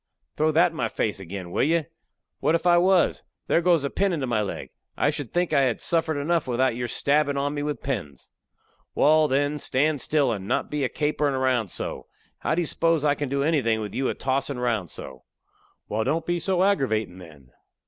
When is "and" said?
10.31-10.47